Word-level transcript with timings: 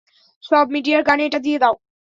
সব 0.43 0.65
মিডিয়ার 0.73 1.01
কানে 1.03 1.23
এটা 1.25 1.39
দিয়ে 1.39 1.57
দাও। 1.59 1.75